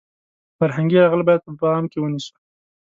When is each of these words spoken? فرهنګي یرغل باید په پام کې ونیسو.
فرهنګي 0.57 0.95
یرغل 0.99 1.21
باید 1.27 1.41
په 1.45 1.51
پام 1.59 1.83
کې 1.91 1.97
ونیسو. 1.99 2.33